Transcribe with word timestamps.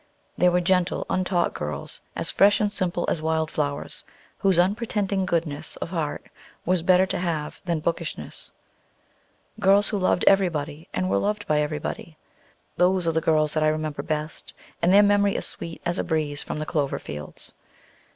There 0.35 0.49
were 0.51 0.61
gentle, 0.61 1.05
untaught 1.11 1.53
girls, 1.53 2.01
as 2.15 2.31
fresh 2.31 2.59
and 2.59 2.73
simple 2.73 3.05
as 3.07 3.21
wild 3.21 3.51
flowers, 3.51 4.03
whose 4.39 4.57
unpretending 4.57 5.27
goodness 5.27 5.75
of 5.75 5.91
heart 5.91 6.25
was 6.65 6.81
better 6.81 7.05
to 7.05 7.19
have 7.19 7.61
than 7.65 7.81
bookishness; 7.81 8.49
girls 9.59 9.89
who 9.89 9.99
loved 9.99 10.23
everybody, 10.25 10.87
and 10.91 11.07
were 11.07 11.19
loved 11.19 11.45
by 11.45 11.61
everybody. 11.61 12.17
Those 12.77 13.07
are 13.07 13.11
the 13.11 13.21
girls 13.21 13.53
that 13.53 13.61
I 13.61 13.67
remember 13.67 14.01
best, 14.01 14.55
and 14.81 14.91
their 14.91 15.03
memory 15.03 15.35
is 15.35 15.45
sweet 15.45 15.83
as 15.85 15.99
a 15.99 16.03
breeze 16.03 16.41
from 16.41 16.57
the 16.57 16.65
clover 16.65 16.97
fields. 16.97 17.53